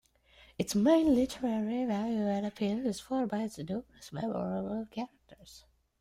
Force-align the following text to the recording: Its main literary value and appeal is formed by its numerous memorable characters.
Its 0.57 0.73
main 0.73 1.13
literary 1.13 1.85
value 1.85 2.25
and 2.27 2.43
appeal 2.47 2.83
is 2.87 2.99
formed 2.99 3.29
by 3.29 3.43
its 3.43 3.59
numerous 3.59 4.11
memorable 4.11 4.87
characters. 4.89 5.65